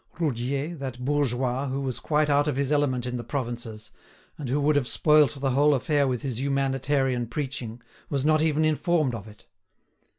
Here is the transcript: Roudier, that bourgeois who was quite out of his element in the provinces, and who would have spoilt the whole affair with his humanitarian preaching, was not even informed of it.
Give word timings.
Roudier, 0.19 0.73
that 0.79 1.05
bourgeois 1.05 1.67
who 1.67 1.79
was 1.81 1.99
quite 1.99 2.27
out 2.27 2.47
of 2.47 2.55
his 2.55 2.71
element 2.71 3.05
in 3.05 3.17
the 3.17 3.23
provinces, 3.23 3.91
and 4.35 4.49
who 4.49 4.59
would 4.59 4.75
have 4.75 4.87
spoilt 4.87 5.35
the 5.35 5.51
whole 5.51 5.75
affair 5.75 6.07
with 6.07 6.23
his 6.23 6.39
humanitarian 6.41 7.27
preaching, 7.27 7.79
was 8.09 8.25
not 8.25 8.41
even 8.41 8.65
informed 8.65 9.13
of 9.13 9.27
it. 9.27 9.45